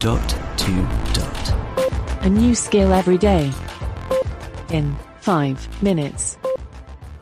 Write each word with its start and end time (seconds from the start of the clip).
Dot 0.00 0.30
to 0.56 0.88
dot. 1.12 2.24
A 2.24 2.30
new 2.30 2.54
skill 2.54 2.94
every 2.94 3.18
day. 3.18 3.52
In 4.70 4.96
5 5.20 5.82
minutes. 5.82 6.38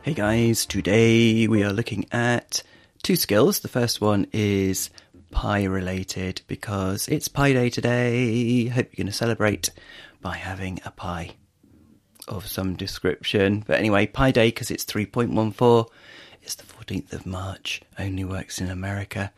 Hey 0.01 0.13
guys, 0.13 0.65
today 0.65 1.45
we 1.49 1.61
are 1.65 1.73
looking 1.73 2.05
at 2.13 2.63
two 3.03 3.17
skills. 3.17 3.59
The 3.59 3.67
first 3.67 3.99
one 3.99 4.27
is 4.31 4.91
pi 5.29 5.65
related 5.65 6.41
because 6.47 7.09
it's 7.09 7.27
Pi 7.27 7.51
Day 7.51 7.69
today. 7.69 8.67
Hope 8.67 8.87
you're 8.93 9.03
going 9.03 9.11
to 9.11 9.11
celebrate 9.11 9.71
by 10.21 10.37
having 10.37 10.79
a 10.85 10.91
pie 10.91 11.31
of 12.29 12.47
some 12.47 12.77
description. 12.77 13.61
But 13.67 13.79
anyway, 13.79 14.07
Pi 14.07 14.31
Day 14.31 14.47
because 14.51 14.71
it's 14.71 14.85
3.14. 14.85 15.89
It's 16.41 16.55
the 16.55 16.63
14th 16.63 17.11
of 17.11 17.25
March. 17.25 17.81
Only 17.99 18.23
works 18.23 18.61
in 18.61 18.69
America 18.69 19.33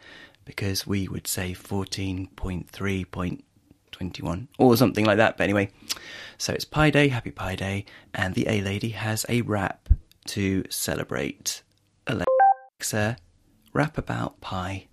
because 0.45 0.87
we 0.87 1.07
would 1.07 1.27
say 1.27 1.53
14.3.21 1.53 4.47
or 4.57 4.77
something 4.77 5.05
like 5.05 5.17
that. 5.17 5.37
But 5.37 5.43
anyway, 5.43 5.69
so 6.37 6.53
it's 6.53 6.65
Pi 6.65 6.89
Day, 6.89 7.09
Happy 7.09 7.31
Pi 7.31 7.55
Day, 7.55 7.85
and 8.13 8.35
the 8.35 8.47
A 8.47 8.61
Lady 8.61 8.89
has 8.89 9.25
a 9.29 9.41
rap 9.41 9.89
to 10.27 10.63
celebrate. 10.69 11.63
Alexa, 12.07 13.17
rap 13.73 13.97
about 13.97 14.39
pi. 14.41 14.87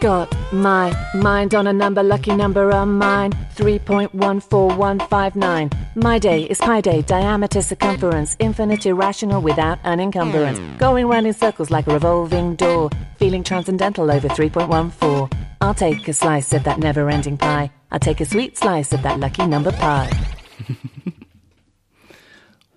Got 0.00 0.34
my 0.52 0.92
mind 1.14 1.54
on 1.54 1.66
a 1.66 1.72
number, 1.72 2.02
lucky 2.02 2.34
number 2.34 2.72
on 2.72 2.98
mine. 2.98 3.32
3.14159. 3.54 5.96
My 5.96 6.18
day 6.18 6.42
is 6.42 6.58
pi 6.58 6.80
day, 6.80 7.02
diameter, 7.02 7.62
circumference, 7.62 8.36
infinite, 8.38 8.84
irrational 8.84 9.40
without 9.40 9.78
an 9.84 10.00
encumbrance. 10.00 10.58
Going 10.78 11.06
round 11.06 11.26
in 11.26 11.32
circles 11.32 11.70
like 11.70 11.86
a 11.86 11.94
revolving 11.94 12.56
door. 12.56 12.90
Feeling 13.16 13.42
transcendental 13.42 14.10
over 14.10 14.28
3.14. 14.28 15.32
I'll 15.60 15.74
take 15.74 16.06
a 16.08 16.12
slice 16.12 16.52
of 16.52 16.64
that 16.64 16.78
never 16.78 17.08
ending 17.08 17.38
pie. 17.38 17.70
I'll 17.90 17.98
take 17.98 18.20
a 18.20 18.26
sweet 18.26 18.58
slice 18.58 18.92
of 18.92 19.02
that 19.02 19.18
lucky 19.20 19.46
number 19.46 19.72
pie. 19.72 20.10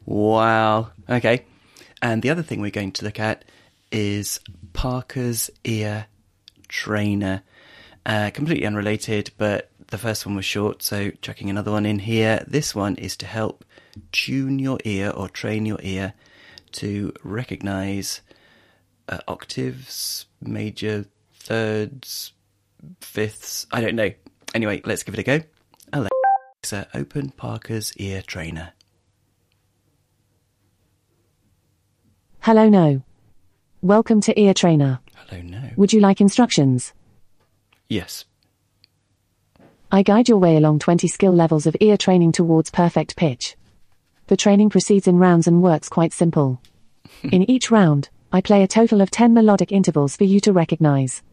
Wow. 0.06 0.92
Okay. 1.08 1.46
And 2.02 2.22
the 2.22 2.30
other 2.30 2.44
thing 2.44 2.62
we're 2.62 2.72
going 2.72 2.94
to 2.94 3.06
look 3.06 3.20
at 3.20 3.44
is 3.92 4.40
Parker's 4.74 5.50
ear 5.66 6.06
trainer. 6.70 7.44
Uh, 8.06 8.30
completely 8.34 8.66
unrelated, 8.66 9.32
but 9.38 9.70
the 9.88 9.98
first 9.98 10.26
one 10.26 10.36
was 10.36 10.46
short, 10.46 10.82
so 10.82 11.12
chucking 11.22 11.50
another 11.50 11.72
one 11.72 11.86
in 11.86 12.00
here. 12.00 12.44
This 12.48 12.74
one 12.74 12.96
is 12.96 13.18
to 13.18 13.26
help 13.26 13.66
tune 14.12 14.58
your 14.60 14.80
ear 14.86 15.10
or 15.10 15.28
train 15.28 15.66
your 15.66 15.80
ear 15.82 16.14
to 16.74 17.12
recognize 17.24 18.22
uh, 19.10 19.20
octaves, 19.28 20.28
major 20.42 21.06
thirds, 21.34 22.32
fifths. 23.02 23.68
I 23.72 23.82
don't 23.82 23.96
know. 23.96 24.12
Anyway, 24.56 24.82
let's 24.86 25.04
give 25.04 25.16
it 25.16 25.20
a 25.20 25.24
go. 25.24 25.42
Alexa, 25.92 26.88
open 26.94 27.32
Parker's 27.32 27.96
ear 27.98 28.22
trainer. 28.22 28.74
Hello, 32.42 32.70
no. 32.70 33.02
Welcome 33.82 34.22
to 34.22 34.40
Ear 34.40 34.54
Trainer. 34.54 35.00
Would 35.80 35.94
you 35.94 36.02
like 36.02 36.20
instructions? 36.20 36.92
Yes. 37.88 38.26
I 39.90 40.04
guide 40.04 40.28
your 40.28 40.38
way 40.38 40.58
along 40.58 40.80
20 40.80 41.08
skill 41.08 41.32
levels 41.32 41.66
of 41.66 41.78
ear 41.80 41.96
training 41.96 42.34
towards 42.34 42.70
perfect 42.70 43.16
pitch. 43.16 43.56
The 44.28 44.36
training 44.36 44.72
proceeds 44.72 45.08
in 45.08 45.18
rounds 45.20 45.48
and 45.48 45.64
works 45.64 45.88
quite 45.88 46.12
simple. 46.12 46.62
in 47.24 47.50
each 47.50 47.72
round, 47.72 48.10
I 48.30 48.42
play 48.42 48.62
a 48.62 48.68
total 48.68 49.00
of 49.00 49.10
10 49.10 49.34
melodic 49.34 49.72
intervals 49.72 50.18
for 50.18 50.26
you 50.26 50.42
to 50.42 50.52
recognize. 50.52 51.24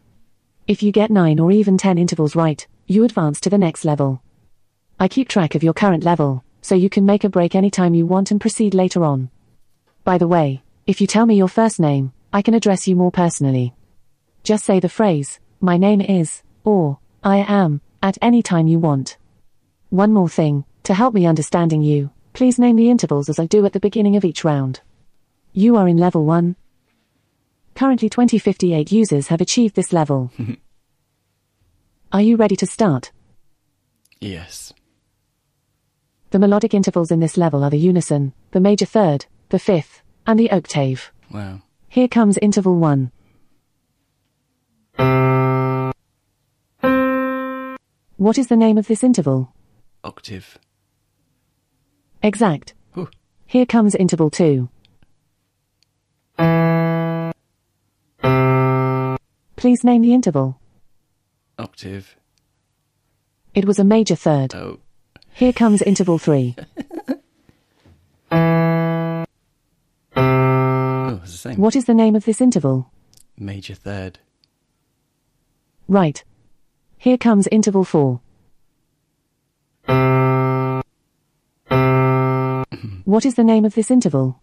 If 0.65 0.81
you 0.81 0.93
get 0.93 1.11
9 1.11 1.41
or 1.41 1.51
even 1.51 1.77
10 1.77 1.97
intervals 1.97 2.33
right, 2.33 2.65
you 2.85 3.03
advance 3.03 3.41
to 3.41 3.49
the 3.49 3.57
next 3.57 3.83
level. 3.83 4.21
I 4.97 5.09
keep 5.09 5.27
track 5.27 5.55
of 5.55 5.63
your 5.63 5.73
current 5.73 6.05
level, 6.05 6.45
so 6.61 6.73
you 6.73 6.89
can 6.89 7.05
make 7.05 7.25
a 7.25 7.29
break 7.29 7.53
anytime 7.53 7.93
you 7.93 8.05
want 8.05 8.31
and 8.31 8.39
proceed 8.39 8.73
later 8.73 9.03
on. 9.03 9.29
By 10.05 10.17
the 10.17 10.29
way, 10.29 10.61
if 10.85 11.01
you 11.01 11.07
tell 11.07 11.25
me 11.25 11.35
your 11.35 11.49
first 11.49 11.81
name, 11.81 12.13
I 12.31 12.41
can 12.41 12.53
address 12.53 12.87
you 12.87 12.95
more 12.95 13.11
personally. 13.11 13.73
Just 14.43 14.65
say 14.65 14.79
the 14.79 14.89
phrase, 14.89 15.39
my 15.59 15.77
name 15.77 16.01
is, 16.01 16.43
or, 16.63 16.99
I 17.23 17.37
am, 17.47 17.81
at 18.01 18.17
any 18.21 18.41
time 18.41 18.67
you 18.67 18.79
want. 18.79 19.17
One 19.89 20.13
more 20.13 20.29
thing, 20.29 20.65
to 20.83 20.93
help 20.93 21.13
me 21.13 21.25
understanding 21.25 21.81
you, 21.81 22.11
please 22.33 22.59
name 22.59 22.75
the 22.75 22.89
intervals 22.89 23.29
as 23.29 23.39
I 23.39 23.45
do 23.45 23.65
at 23.65 23.73
the 23.73 23.79
beginning 23.79 24.15
of 24.15 24.23
each 24.23 24.43
round. 24.43 24.81
You 25.53 25.75
are 25.75 25.87
in 25.87 25.97
level 25.97 26.23
1. 26.25 26.55
Currently 27.75 28.09
2058 28.09 28.91
users 28.91 29.27
have 29.27 29.41
achieved 29.41 29.75
this 29.75 29.91
level. 29.91 30.31
are 32.11 32.21
you 32.21 32.35
ready 32.35 32.55
to 32.55 32.65
start? 32.65 33.11
Yes. 34.19 34.73
The 36.31 36.39
melodic 36.39 36.73
intervals 36.73 37.11
in 37.11 37.19
this 37.19 37.37
level 37.37 37.63
are 37.63 37.69
the 37.69 37.79
unison, 37.79 38.33
the 38.51 38.59
major 38.59 38.85
third, 38.85 39.25
the 39.49 39.59
fifth, 39.59 40.01
and 40.25 40.39
the 40.39 40.51
octave. 40.51 41.11
Wow. 41.31 41.61
Here 41.89 42.07
comes 42.07 42.37
interval 42.39 42.75
1. 42.75 43.11
What 48.17 48.37
is 48.37 48.47
the 48.47 48.55
name 48.55 48.77
of 48.77 48.87
this 48.87 49.03
interval? 49.03 49.53
Octave. 50.03 50.57
Exact. 52.23 52.73
Whew. 52.93 53.09
Here 53.45 53.65
comes 53.65 53.95
interval 53.95 54.29
2. 54.29 54.69
Please 59.55 59.83
name 59.83 60.01
the 60.01 60.13
interval. 60.13 60.59
Octave. 61.57 62.15
It 63.53 63.65
was 63.65 63.79
a 63.79 63.83
major 63.83 64.15
third. 64.15 64.53
Oh. 64.53 64.79
Here 65.33 65.53
comes 65.53 65.81
interval 65.81 66.17
3. 66.17 66.55
Oh, 70.19 71.21
the 71.21 71.27
same. 71.27 71.57
What 71.57 71.75
is 71.75 71.85
the 71.85 71.93
name 71.93 72.15
of 72.15 72.25
this 72.25 72.41
interval? 72.41 72.91
Major 73.37 73.75
third. 73.75 74.19
Right. 75.87 76.23
Here 76.97 77.17
comes 77.17 77.47
interval 77.47 77.85
4. 77.85 78.19
What 83.05 83.25
is 83.25 83.35
the 83.35 83.43
name 83.43 83.63
of 83.63 83.73
this 83.73 83.89
interval? 83.89 84.41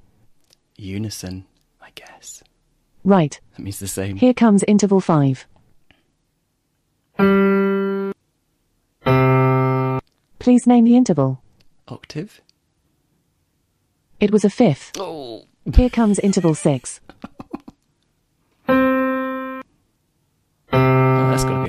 Unison, 0.77 1.45
I 1.83 1.91
guess. 1.95 2.43
Right. 3.05 3.39
That 3.57 3.63
means 3.63 3.79
the 3.79 3.89
same. 3.89 4.17
Here 4.17 4.33
comes 4.33 4.63
interval 4.65 5.01
5. 5.01 5.47
Please 10.39 10.67
name 10.67 10.85
the 10.85 10.97
interval. 10.97 11.43
Octave. 11.89 12.41
It 14.19 14.31
was 14.31 14.45
a 14.45 14.51
fifth. 14.51 14.93
Oh. 14.99 15.45
Here 15.75 15.91
comes 15.91 16.19
interval 16.19 16.55
6. 16.55 17.01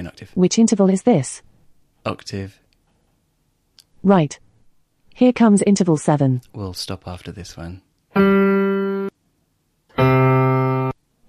that's 0.04 0.12
got 0.12 0.18
to 0.18 0.20
be 0.22 0.26
an 0.26 0.28
octave. 0.28 0.32
Which 0.36 0.60
interval 0.60 0.90
is 0.90 1.04
this? 1.04 1.42
Octave. 2.06 2.60
Right. 4.04 4.40
Here 5.14 5.34
comes 5.34 5.62
interval 5.64 5.98
7. 5.98 6.42
We'll 6.54 6.74
stop 6.74 7.08
after 7.08 7.32
this 7.32 7.56
one. 7.58 7.82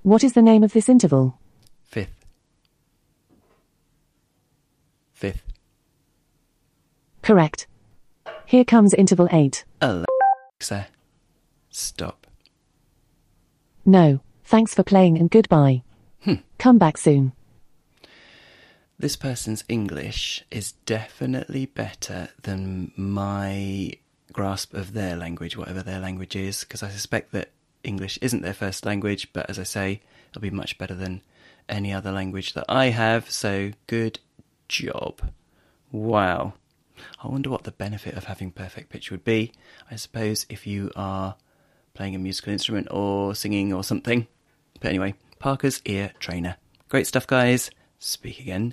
What 0.03 0.22
is 0.22 0.34
the 0.34 0.43
name 0.43 0.62
of 0.62 0.72
this 0.72 0.88
interval? 0.88 1.38
Fifth. 1.84 2.27
Fifth. 5.12 5.43
Correct. 7.22 7.66
Here 8.44 8.65
comes 8.65 8.94
interval 8.94 9.28
8. 9.33 9.65
Alexa. 9.81 10.88
Stop. 11.71 12.27
No, 13.84 14.21
thanks 14.44 14.75
for 14.75 14.83
playing 14.83 15.19
and 15.19 15.31
goodbye. 15.31 15.83
Hmm. 16.21 16.34
Come 16.59 16.78
back 16.78 16.98
soon. 16.98 17.33
This 18.98 19.15
person's 19.15 19.63
English 19.69 20.43
is 20.51 20.72
definitely 20.87 21.66
better 21.66 22.31
than 22.43 22.93
my 22.97 23.93
grasp 24.33 24.72
of 24.72 24.95
their 24.95 25.16
language, 25.16 25.54
whatever 25.54 25.83
their 25.83 26.01
language 26.01 26.34
is, 26.34 26.60
because 26.60 26.83
I 26.83 26.89
suspect 26.89 27.33
that 27.33 27.51
English 27.84 28.19
isn't 28.22 28.41
their 28.41 28.54
first 28.54 28.87
language, 28.87 29.34
but 29.34 29.51
as 29.51 29.59
I 29.59 29.65
say, 29.65 30.01
it'll 30.31 30.41
be 30.41 30.48
much 30.48 30.78
better 30.78 30.95
than 30.95 31.21
any 31.69 31.93
other 31.93 32.10
language 32.10 32.54
that 32.54 32.65
I 32.71 32.87
have, 32.87 33.31
so 33.31 33.72
good 33.87 34.19
job. 34.66 35.31
Wow. 35.92 36.54
I 37.22 37.28
wonder 37.28 37.51
what 37.51 37.65
the 37.65 37.72
benefit 37.72 38.15
of 38.15 38.25
having 38.25 38.51
perfect 38.51 38.89
pitch 38.89 39.10
would 39.10 39.25
be. 39.25 39.53
I 39.91 39.97
suppose 39.97 40.47
if 40.49 40.66
you 40.66 40.91
are 40.97 41.37
playing 41.92 42.15
a 42.15 42.19
musical 42.19 42.54
instrument 42.54 42.89
or 42.91 43.34
singing 43.34 43.75
or 43.75 43.84
something. 43.84 44.27
But 44.81 44.89
anyway, 44.89 45.16
Parker's 45.39 45.83
Ear 45.84 46.13
Trainer. 46.19 46.57
Great 46.89 47.07
stuff, 47.07 47.27
guys. 47.27 47.71
Speak 47.99 48.41
again 48.41 48.72